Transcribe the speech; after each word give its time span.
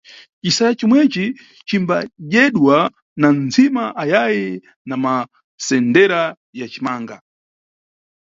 Cisayi 0.43 0.73
comweci 0.79 1.25
cimba 1.67 1.97
dyedwa 2.29 2.77
na 3.19 3.27
ntsima 3.45 3.83
ayayi 4.01 4.47
na 4.87 4.95
masendera 5.03 6.21
ya 6.59 6.65
cimanga. 6.73 7.17